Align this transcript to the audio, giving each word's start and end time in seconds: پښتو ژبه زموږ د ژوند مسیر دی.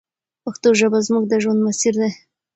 پښتو 0.43 0.69
ژبه 0.79 0.99
زموږ 1.07 1.23
د 1.27 1.33
ژوند 1.43 1.59
مسیر 1.67 1.93
دی. 2.01 2.11